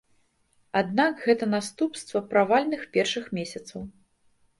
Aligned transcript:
Аднак 0.79 1.19
гэта 1.25 1.47
наступства 1.55 2.21
правальных 2.31 2.81
першых 2.97 3.29
месяцаў. 3.39 3.85